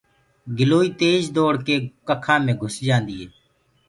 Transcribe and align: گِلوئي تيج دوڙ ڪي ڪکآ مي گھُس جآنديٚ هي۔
گِلوئي 0.57 0.89
تيج 0.99 1.23
دوڙ 1.35 1.53
ڪي 1.65 1.75
ڪکآ 2.07 2.35
مي 2.45 2.53
گھُس 2.61 2.75
جآنديٚ 2.85 3.19
هي۔ 3.21 3.27